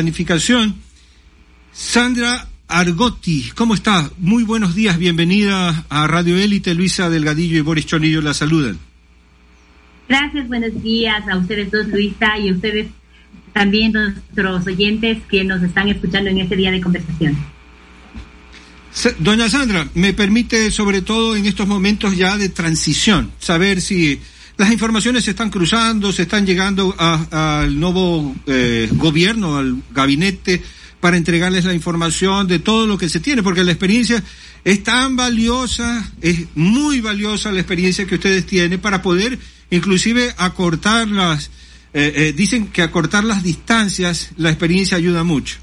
[0.00, 0.76] planificación.
[1.74, 4.10] Sandra Argotti, ¿cómo está?
[4.16, 8.78] Muy buenos días, bienvenida a Radio Élite, Luisa Delgadillo y Boris Chonillo la saludan.
[10.08, 12.88] Gracias, buenos días a ustedes dos, Luisa, y a ustedes
[13.52, 17.36] también, nuestros oyentes que nos están escuchando en este día de conversación.
[19.18, 24.18] Doña Sandra, me permite sobre todo en estos momentos ya de transición, saber si
[24.60, 30.62] las informaciones se están cruzando, se están llegando al nuevo eh, gobierno, al gabinete,
[31.00, 34.22] para entregarles la información de todo lo que se tiene, porque la experiencia
[34.62, 39.38] es tan valiosa, es muy valiosa la experiencia que ustedes tienen para poder
[39.70, 41.46] inclusive acortar las,
[41.94, 45.56] eh, eh, dicen que acortar las distancias, la experiencia ayuda mucho.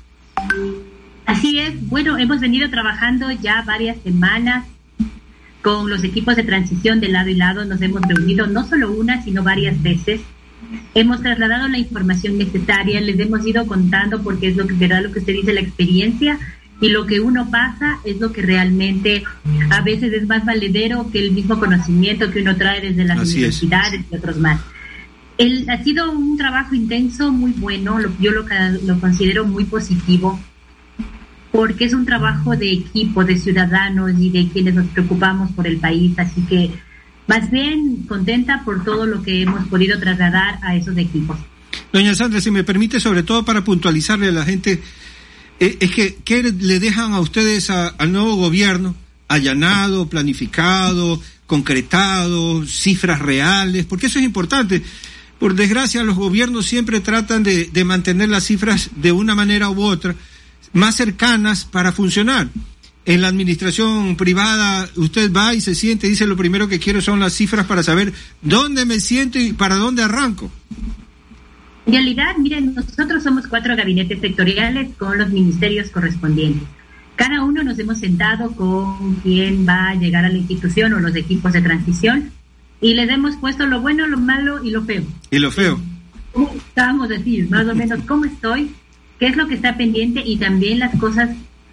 [1.28, 4.66] Así es, bueno, hemos venido trabajando ya varias semanas
[5.68, 9.22] con los equipos de transición de lado y lado, nos hemos reunido no solo una,
[9.22, 10.22] sino varias veces.
[10.96, 15.12] Hemos trasladado la información necesaria, les hemos ido contando porque es lo que verdad lo
[15.12, 16.40] que usted dice, la experiencia
[16.80, 19.26] y lo que uno pasa es lo que realmente
[19.70, 24.06] a veces es más valedero que el mismo conocimiento que uno trae desde las universidades
[24.10, 24.62] y otros más.
[25.38, 28.46] El, ha sido un trabajo intenso, muy bueno, yo lo,
[28.86, 30.40] lo considero muy positivo
[31.58, 35.78] porque es un trabajo de equipo, de ciudadanos y de quienes nos preocupamos por el
[35.78, 36.14] país.
[36.20, 36.70] Así que
[37.26, 41.36] más bien contenta por todo lo que hemos podido trasladar a esos equipos.
[41.92, 44.84] Doña Sandra, si me permite, sobre todo para puntualizarle a la gente,
[45.60, 48.94] eh, es que ¿qué le dejan a ustedes al nuevo gobierno?
[49.28, 54.84] Allanado, planificado, concretado, cifras reales, porque eso es importante.
[55.40, 59.82] Por desgracia, los gobiernos siempre tratan de, de mantener las cifras de una manera u
[59.82, 60.16] otra
[60.74, 62.48] más cercanas para funcionar.
[63.06, 67.02] En la administración privada usted va y se siente y dice lo primero que quiero
[67.02, 70.52] son las cifras para saber dónde me siento y para dónde arranco.
[71.86, 76.68] En realidad, miren, nosotros somos cuatro gabinetes sectoriales con los ministerios correspondientes.
[77.16, 81.16] Cada uno nos hemos sentado con quien va a llegar a la institución o los
[81.16, 82.32] equipos de transición
[82.82, 85.04] y les hemos puesto lo bueno, lo malo y lo feo.
[85.32, 85.80] Y lo feo.
[86.76, 88.70] Vamos a decir, más o menos, ¿cómo estoy?
[89.20, 91.30] Qué es lo que está pendiente y también las cosas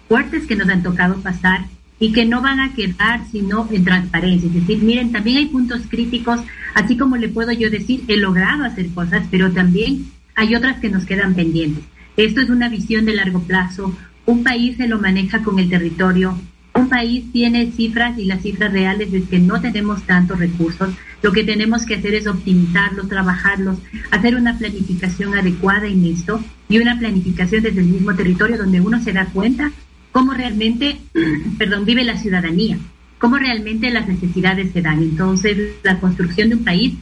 [0.07, 1.65] fuertes que nos han tocado pasar
[1.99, 4.47] y que no van a quedar sino en transparencia.
[4.47, 6.41] Es decir, miren, también hay puntos críticos,
[6.73, 10.89] así como le puedo yo decir, he logrado hacer cosas, pero también hay otras que
[10.89, 11.83] nos quedan pendientes.
[12.17, 13.95] Esto es una visión de largo plazo.
[14.25, 16.37] Un país se lo maneja con el territorio,
[16.75, 20.93] un país tiene cifras y las cifras reales es que no tenemos tantos recursos.
[21.25, 23.79] Lo que tenemos que hacer es optimizarlos, trabajarlos,
[24.11, 29.01] hacer una planificación adecuada en esto y una planificación desde el mismo territorio donde uno
[29.01, 29.71] se da cuenta
[30.11, 30.97] cómo realmente,
[31.57, 32.77] perdón, vive la ciudadanía,
[33.17, 35.01] cómo realmente las necesidades se dan.
[35.01, 36.93] Entonces, la construcción de un país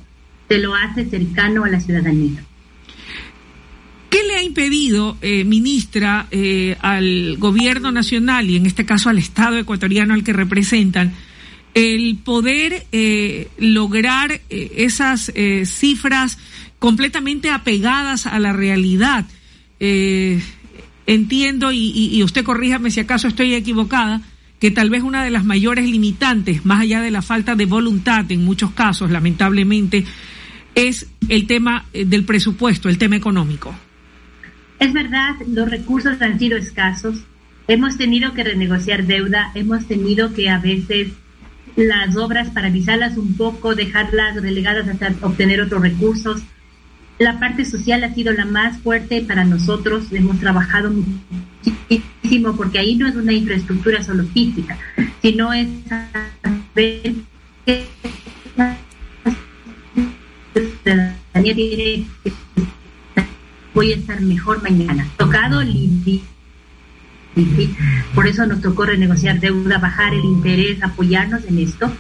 [0.48, 2.46] se lo hace cercano a la ciudadanía.
[4.10, 9.18] ¿Qué le ha impedido, eh, ministra, eh, al gobierno nacional y en este caso al
[9.18, 11.12] Estado ecuatoriano al que representan,
[11.74, 15.32] el poder eh, lograr esas
[15.66, 16.38] cifras
[16.80, 19.26] completamente apegadas a la realidad?
[21.06, 24.22] entiendo, y, y usted corríjame si acaso estoy equivocada,
[24.64, 28.32] que tal vez una de las mayores limitantes, más allá de la falta de voluntad
[28.32, 30.06] en muchos casos, lamentablemente,
[30.74, 33.76] es el tema del presupuesto, el tema económico.
[34.80, 37.26] Es verdad, los recursos han sido escasos,
[37.68, 41.10] hemos tenido que renegociar deuda, hemos tenido que a veces
[41.76, 46.42] las obras paralizarlas un poco, dejarlas relegadas hasta obtener otros recursos.
[47.20, 52.96] La parte social ha sido la más fuerte para nosotros, hemos trabajado muchísimo porque ahí
[52.96, 54.78] no es una infraestructura solo física,
[55.22, 57.14] sino es saber
[57.66, 57.88] que
[58.56, 58.76] la
[60.84, 62.06] ciudadanía tiene
[63.74, 65.08] voy a estar mejor mañana.
[65.18, 65.62] Tocado
[68.14, 71.92] por eso nos tocó renegociar deuda, bajar el interés, apoyarnos en esto.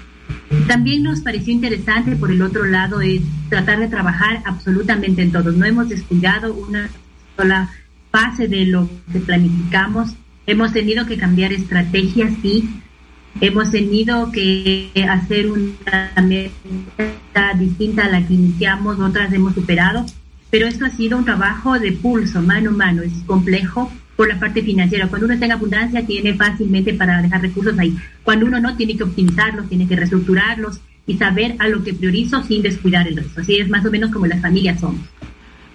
[0.67, 5.55] También nos pareció interesante, por el otro lado, es tratar de trabajar absolutamente en todos.
[5.55, 6.89] No hemos descuidado una
[7.35, 7.69] sola
[8.11, 10.15] fase de lo que planificamos.
[10.45, 12.69] Hemos tenido que cambiar estrategias, sí.
[13.41, 20.06] Hemos tenido que hacer una meta distinta a la que iniciamos, otras hemos superado
[20.53, 24.39] pero esto ha sido un trabajo de pulso, mano a mano, es complejo por la
[24.39, 25.07] parte financiera.
[25.07, 27.95] Cuando uno está en abundancia, tiene fácilmente para dejar recursos ahí.
[28.24, 32.44] Cuando uno no, tiene que optimizarlos, tiene que reestructurarlos y saber a lo que priorizo
[32.44, 33.42] sin descuidar el resto.
[33.42, 35.01] Así es más o menos como las familias somos.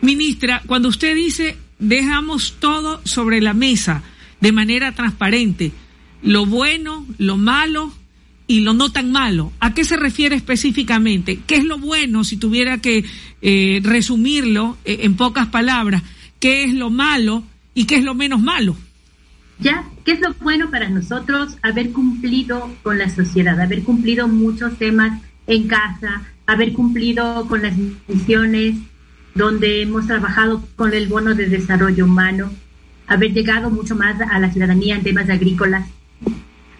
[0.01, 4.03] Ministra, cuando usted dice dejamos todo sobre la mesa
[4.41, 5.73] de manera transparente,
[6.23, 7.93] lo bueno, lo malo,
[8.49, 9.53] y lo no tan malo.
[9.61, 11.39] ¿A qué se refiere específicamente?
[11.47, 13.05] ¿Qué es lo bueno si tuviera que
[13.43, 16.03] eh, resumirlo eh, en pocas palabras?
[16.41, 17.45] ¿Qué es lo malo
[17.79, 18.75] y qué es lo menos malo.
[19.61, 21.59] Ya, ¿qué es lo bueno para nosotros?
[21.63, 27.77] Haber cumplido con la sociedad, haber cumplido muchos temas en casa, haber cumplido con las
[28.09, 28.75] misiones
[29.37, 32.51] donde hemos trabajado con el bono de desarrollo humano,
[33.07, 35.89] haber llegado mucho más a la ciudadanía en temas agrícolas.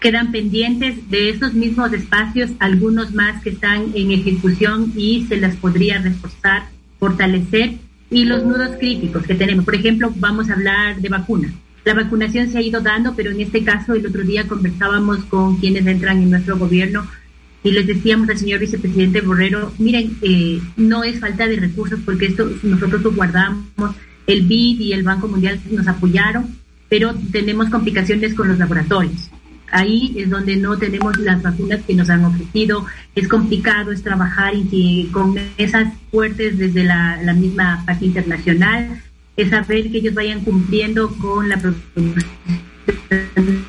[0.01, 5.55] Quedan pendientes de esos mismos espacios algunos más que están en ejecución y se las
[5.55, 6.67] podría reforzar,
[6.99, 7.77] fortalecer
[8.11, 9.65] y los nudos críticos que tenemos.
[9.65, 11.51] Por ejemplo, vamos a hablar de vacunas.
[11.85, 15.57] La vacunación se ha ido dando, pero en este caso el otro día conversábamos con
[15.57, 17.07] quienes entran en nuestro gobierno
[17.63, 22.27] y les decíamos al señor vicepresidente Borrero, miren, eh, no es falta de recursos porque
[22.27, 23.95] esto nosotros lo guardamos,
[24.27, 26.55] el BID y el Banco Mundial nos apoyaron,
[26.87, 29.29] pero tenemos complicaciones con los laboratorios.
[29.71, 32.85] Ahí es donde no tenemos las vacunas que nos han ofrecido.
[33.15, 34.53] Es complicado, es trabajar
[35.11, 39.01] con esas fuertes desde la, misma parte internacional,
[39.37, 41.57] es saber que ellos vayan cumpliendo con la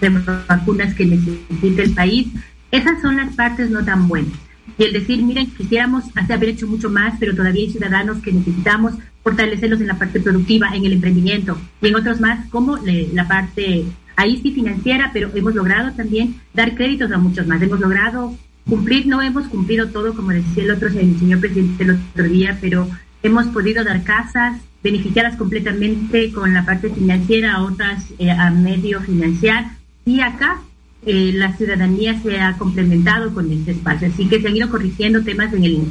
[0.01, 0.09] de
[0.49, 2.29] vacunas que necesita el país
[2.71, 4.33] esas son las partes no tan buenas.
[4.79, 8.95] Y el decir, miren, quisiéramos haber hecho mucho más, pero todavía hay ciudadanos que necesitamos
[9.23, 12.79] fortalecerlos en la parte productiva, en el emprendimiento y en otros más, como
[13.13, 13.85] la parte
[14.21, 17.61] ahí sí financiera, pero hemos logrado también dar créditos a muchos más.
[17.63, 18.37] Hemos logrado
[18.69, 22.87] cumplir, no hemos cumplido todo, como decía el otro señor presidente el otro día, pero
[23.23, 29.73] hemos podido dar casas beneficiadas completamente con la parte financiera otras eh, a medio financiar.
[30.05, 30.61] Y acá
[31.07, 34.09] eh, la ciudadanía se ha complementado con este espacio.
[34.09, 35.85] Así que se han ido corrigiendo temas en el,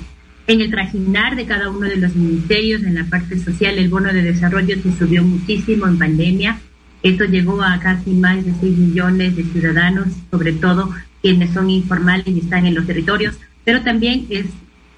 [0.46, 4.14] en el trajinar de cada uno de los ministerios, en la parte social, el bono
[4.14, 6.60] de desarrollo se subió muchísimo en pandemia.
[7.04, 12.28] Esto llegó a casi más de 6 millones de ciudadanos, sobre todo quienes son informales
[12.28, 14.46] y están en los territorios, pero también es,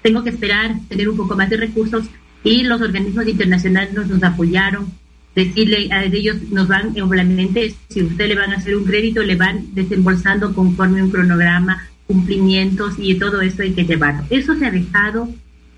[0.02, 2.04] tengo que esperar tener un poco más de recursos
[2.44, 4.86] y los organismos internacionales nos apoyaron
[5.34, 9.36] decirle a ellos, nos van, obviamente, si usted le van a hacer un crédito, le
[9.36, 14.24] van desembolsando conforme un cronograma, cumplimientos y todo eso hay que llevarlo.
[14.28, 15.28] Eso se ha dejado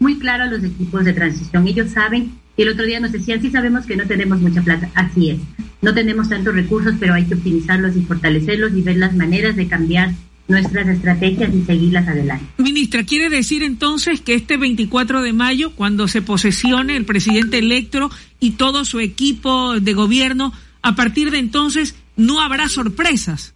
[0.00, 1.68] muy claro a los equipos de transición.
[1.68, 4.90] Ellos saben, y el otro día nos decían, sí sabemos que no tenemos mucha plata,
[4.94, 5.38] así es.
[5.84, 9.68] No tenemos tantos recursos, pero hay que optimizarlos y fortalecerlos y ver las maneras de
[9.68, 10.14] cambiar
[10.48, 12.46] nuestras estrategias y seguirlas adelante.
[12.56, 18.10] Ministra, ¿quiere decir entonces que este 24 de mayo, cuando se posesione el presidente electo
[18.40, 23.52] y todo su equipo de gobierno, a partir de entonces no habrá sorpresas?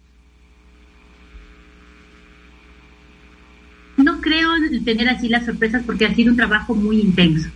[3.97, 4.51] No creo
[4.85, 7.49] tener así las sorpresas porque ha sido un trabajo muy intenso.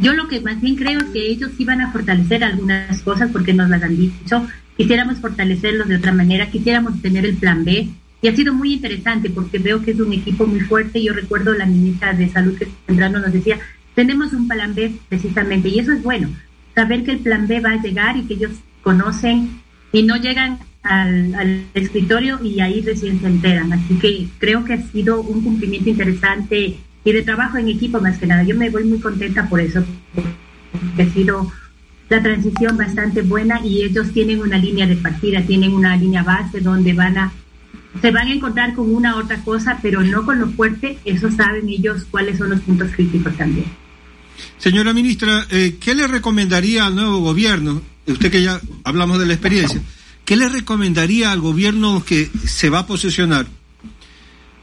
[0.00, 3.52] Yo lo que más bien creo es que ellos iban a fortalecer algunas cosas porque
[3.52, 4.46] nos las han dicho.
[4.76, 7.88] Quisiéramos fortalecerlos de otra manera, quisiéramos tener el plan B,
[8.22, 11.02] y ha sido muy interesante porque veo que es un equipo muy fuerte.
[11.02, 13.58] Yo recuerdo la ministra de Salud que nos decía,
[13.94, 16.28] tenemos un plan B precisamente, y eso es bueno,
[16.74, 18.52] saber que el plan B va a llegar y que ellos
[18.82, 19.60] conocen
[19.92, 23.72] y no llegan al, escritorio y ahí recién se enteran.
[23.72, 28.18] Así que creo que ha sido un cumplimiento interesante y de trabajo en equipo más
[28.18, 28.42] que nada.
[28.42, 29.84] Yo me voy muy contenta por eso,
[30.72, 31.52] porque ha sido
[32.08, 36.60] la transición bastante buena y ellos tienen una línea de partida, tienen una línea base
[36.60, 37.32] donde van a
[38.00, 41.68] se van a encontrar con una otra cosa, pero no con lo fuerte, eso saben
[41.68, 43.66] ellos cuáles son los puntos críticos también.
[44.58, 47.82] Señora ministra, eh, ¿qué le recomendaría al nuevo gobierno?
[48.06, 49.80] Usted que ya hablamos de la experiencia,
[50.24, 53.46] ¿qué le recomendaría al gobierno que se va a posesionar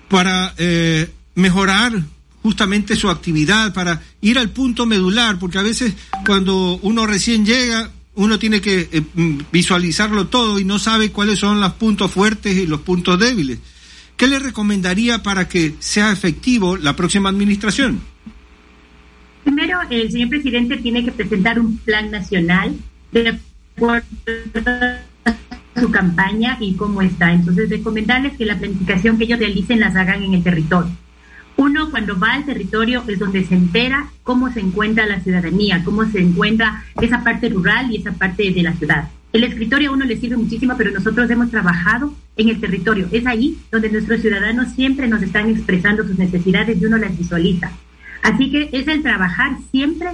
[0.08, 2.02] para eh, mejorar
[2.48, 5.38] justamente su actividad, para ir al punto medular?
[5.38, 5.94] Porque a veces
[6.26, 11.40] cuando uno recién llega, uno tiene que eh, mm, visualizarlo todo y no sabe cuáles
[11.40, 13.60] son los puntos fuertes y los puntos débiles.
[14.16, 18.00] ¿Qué le recomendaría para que sea efectivo la próxima administración?
[19.44, 22.78] Primero, el señor presidente tiene que presentar un plan nacional
[23.12, 23.38] de
[25.76, 27.34] su campaña y cómo está.
[27.34, 30.96] Entonces, recomendarles que la planificación que ellos realicen las hagan en el territorio
[31.58, 36.06] uno cuando va al territorio es donde se entera cómo se encuentra la ciudadanía, cómo
[36.06, 39.10] se encuentra esa parte rural y esa parte de la ciudad.
[39.34, 43.08] El escritorio a uno le sirve muchísimo, pero nosotros hemos trabajado en el territorio.
[43.12, 47.72] Es ahí donde nuestros ciudadanos siempre nos están expresando sus necesidades y uno las visualiza.
[48.24, 50.10] Así que es el trabajar siempre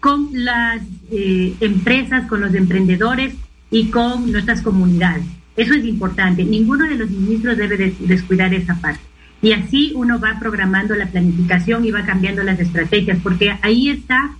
[0.00, 3.34] con las eh, empresas, con los emprendedores
[3.70, 5.24] y con nuestras comunidades.
[5.56, 6.44] Eso es importante.
[6.44, 9.00] Ninguno de los ministros debe descuidar esa parte.
[9.46, 14.36] Y así uno va programando la planificación y va cambiando las estrategias, porque ahí está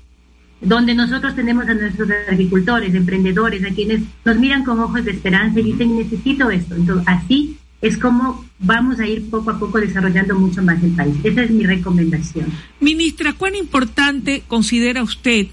[0.60, 5.60] donde nosotros tenemos a nuestros agricultores, emprendedores, a quienes nos miran con ojos de esperanza
[5.60, 6.74] y dicen, necesito esto.
[6.74, 11.14] Entonces, así es como vamos a ir poco a poco desarrollando mucho más el país.
[11.22, 12.46] Esa es mi recomendación.
[12.80, 15.46] Ministra, ¿cuán importante considera usted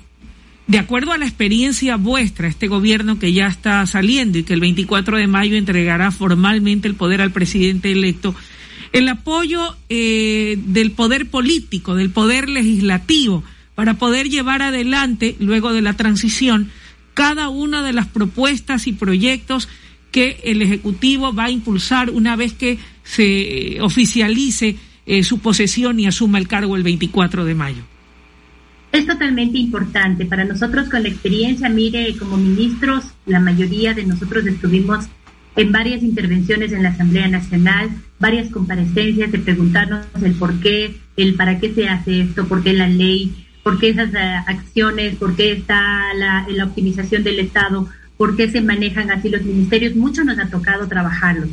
[0.66, 4.62] de acuerdo a la experiencia vuestra, este gobierno que ya está saliendo y que el
[4.62, 8.34] 24 de mayo entregará formalmente el poder al presidente electo,
[8.94, 13.44] el apoyo eh, del poder político, del poder legislativo,
[13.76, 16.70] para poder llevar adelante, luego de la transición,
[17.16, 19.68] cada una de las propuestas y proyectos
[20.12, 26.06] que el Ejecutivo va a impulsar una vez que se oficialice eh, su posesión y
[26.06, 27.84] asuma el cargo el 24 de mayo.
[28.92, 30.26] Es totalmente importante.
[30.26, 35.08] Para nosotros con la experiencia, mire, como ministros, la mayoría de nosotros estuvimos
[35.56, 41.36] en varias intervenciones en la Asamblea Nacional, varias comparecencias de preguntarnos el por qué, el
[41.36, 44.18] para qué se hace esto, por qué la ley, por qué esas eh,
[44.48, 49.44] acciones, por qué está la, la optimización del Estado, por qué se manejan así los
[49.44, 49.96] ministerios.
[49.96, 51.50] Mucho nos ha tocado trabajarlos.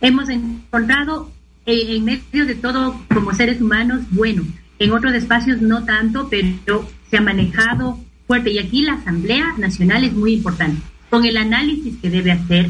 [0.00, 1.30] Hemos encontrado
[1.66, 4.42] eh, en medio de todo como seres humanos, bueno,
[4.78, 8.50] en otros espacios no tanto, pero se ha manejado fuerte.
[8.50, 10.80] Y aquí la Asamblea Nacional es muy importante,
[11.10, 12.68] con el análisis que debe hacer.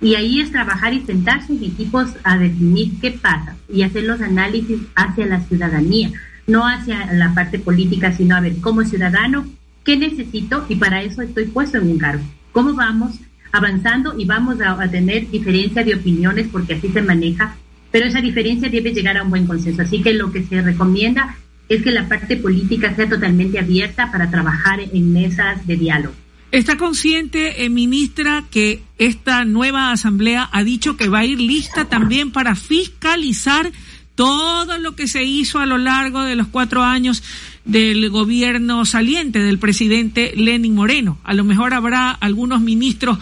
[0.00, 4.20] Y ahí es trabajar y sentarse en equipos a definir qué pasa y hacer los
[4.20, 6.10] análisis hacia la ciudadanía,
[6.46, 9.46] no hacia la parte política, sino a ver, como ciudadano,
[9.84, 10.64] ¿qué necesito?
[10.68, 12.24] Y para eso estoy puesto en un cargo.
[12.52, 13.20] ¿Cómo vamos
[13.52, 17.56] avanzando y vamos a, a tener diferencia de opiniones porque así se maneja?
[17.90, 19.82] Pero esa diferencia debe llegar a un buen consenso.
[19.82, 21.36] Así que lo que se recomienda
[21.68, 26.14] es que la parte política sea totalmente abierta para trabajar en mesas de diálogo.
[26.52, 31.84] ¿Está consciente, eh, ministra, que esta nueva asamblea ha dicho que va a ir lista
[31.84, 33.70] también para fiscalizar
[34.16, 37.22] todo lo que se hizo a lo largo de los cuatro años
[37.64, 41.18] del gobierno saliente del presidente Lenin Moreno?
[41.22, 43.18] A lo mejor habrá algunos ministros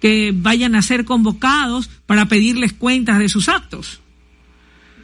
[0.00, 4.00] que vayan a ser convocados para pedirles cuentas de sus actos.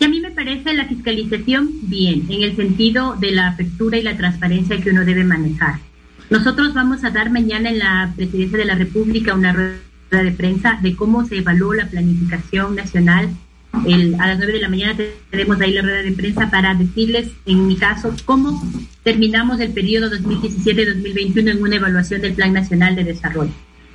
[0.01, 4.03] Y a mí me parece la fiscalización bien, en el sentido de la apertura y
[4.03, 5.88] la transparencia que uno debe manejar.
[6.31, 9.79] Nosotros vamos a dar mañana en la Presidencia de la República una rueda
[10.11, 13.31] de prensa de cómo se evaluó la planificación nacional.
[13.73, 14.97] A las nueve de la mañana
[15.31, 18.63] tenemos ahí la rueda de prensa para decirles, en mi caso, cómo
[19.03, 23.53] terminamos el periodo 2017-2021 en una evaluación del Plan Nacional de Desarrollo.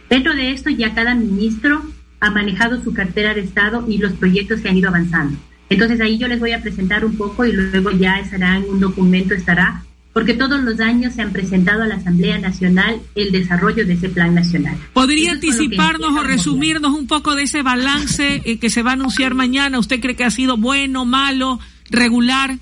[0.10, 1.84] Dentro de esto ya cada ministro
[2.20, 5.38] ha manejado su cartera de Estado y los proyectos que han ido avanzando.
[5.70, 8.80] Entonces ahí yo les voy a presentar un poco y luego ya estará en un
[8.80, 9.84] documento, estará,
[10.14, 14.10] porque todos los años se han presentado a la Asamblea Nacional el desarrollo de ese
[14.10, 14.78] plan nacional.
[14.94, 19.34] ¿Podría anticiparnos o resumirnos un poco de ese balance eh, que se va a anunciar
[19.34, 19.80] mañana?
[19.80, 22.58] ¿Usted cree que ha sido bueno, malo, regular?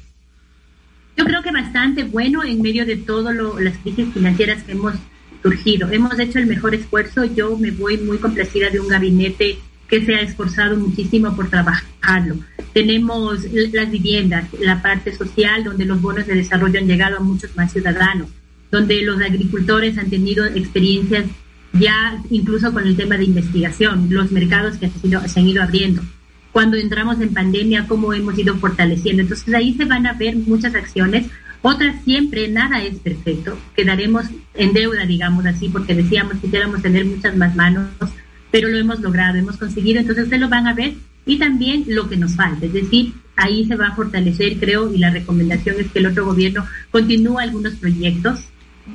[1.18, 4.94] Yo creo que bastante bueno en medio de todas las crisis financieras que hemos
[5.44, 5.92] surgido.
[5.92, 7.26] Hemos hecho el mejor esfuerzo.
[7.26, 9.58] Yo me voy muy complacida de un gabinete
[9.92, 12.38] que se ha esforzado muchísimo por trabajarlo.
[12.74, 13.44] Tenemos
[13.74, 17.74] las viviendas, la parte social, donde los bonos de desarrollo han llegado a muchos más
[17.74, 18.30] ciudadanos,
[18.72, 21.26] donde los agricultores han tenido experiencias
[21.74, 26.02] ya incluso con el tema de investigación, los mercados que se han ido abriendo.
[26.54, 29.24] Cuando entramos en pandemia, cómo hemos ido fortaleciendo.
[29.24, 31.28] Entonces ahí se van a ver muchas acciones.
[31.62, 33.58] Otras siempre, nada es perfecto.
[33.76, 37.88] Quedaremos en deuda, digamos así, porque decíamos que quisiéramos tener muchas más manos
[38.52, 40.94] pero lo hemos logrado, hemos conseguido, entonces ustedes lo van a ver
[41.26, 44.98] y también lo que nos falta, es decir, ahí se va a fortalecer, creo, y
[44.98, 48.42] la recomendación es que el otro gobierno continúe algunos proyectos,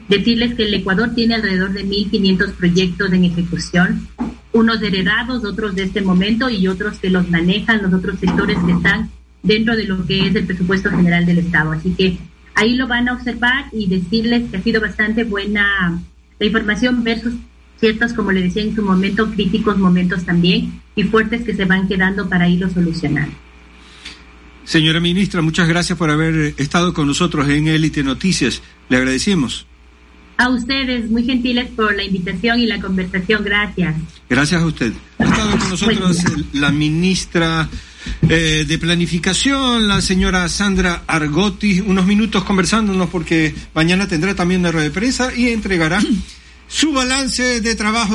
[0.08, 4.08] decirles que el Ecuador tiene alrededor de 1.500 proyectos en ejecución,
[4.52, 8.72] unos heredados, otros de este momento y otros que los manejan los otros sectores que
[8.72, 9.10] están
[9.42, 11.72] dentro de lo que es el presupuesto general del Estado.
[11.72, 12.18] Así que
[12.54, 16.00] ahí lo van a observar y decirles que ha sido bastante buena
[16.38, 17.34] la información versus
[17.78, 21.88] ciertos, como le decía en su momento, críticos momentos también y fuertes que se van
[21.88, 23.34] quedando para irlo solucionando.
[24.64, 28.62] Señora ministra, muchas gracias por haber estado con nosotros en Élite Noticias.
[28.88, 29.66] Le agradecemos.
[30.38, 33.42] A ustedes, muy gentiles por la invitación y la conversación.
[33.44, 33.94] Gracias.
[34.28, 34.92] Gracias a usted.
[35.18, 37.68] Ha estado con nosotros la ministra
[38.28, 44.72] eh, de Planificación, la señora Sandra Argotti, unos minutos conversándonos porque mañana tendrá también una
[44.72, 46.02] rueda de prensa y entregará
[46.68, 48.14] su balance de trabajo